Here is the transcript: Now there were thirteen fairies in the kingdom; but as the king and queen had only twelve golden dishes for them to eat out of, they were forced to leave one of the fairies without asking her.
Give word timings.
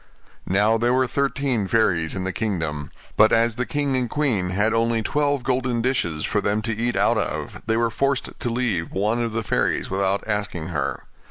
Now 0.49 0.79
there 0.79 0.95
were 0.95 1.05
thirteen 1.05 1.67
fairies 1.67 2.15
in 2.15 2.23
the 2.23 2.33
kingdom; 2.33 2.89
but 3.17 3.31
as 3.31 3.55
the 3.55 3.67
king 3.67 3.95
and 3.95 4.09
queen 4.09 4.49
had 4.49 4.73
only 4.73 5.03
twelve 5.03 5.43
golden 5.43 5.79
dishes 5.83 6.25
for 6.25 6.41
them 6.41 6.63
to 6.63 6.75
eat 6.75 6.95
out 6.95 7.19
of, 7.19 7.61
they 7.67 7.77
were 7.77 7.91
forced 7.91 8.29
to 8.39 8.49
leave 8.49 8.91
one 8.93 9.21
of 9.21 9.31
the 9.33 9.43
fairies 9.43 9.91
without 9.91 10.23
asking 10.27 10.69
her. 10.69 11.03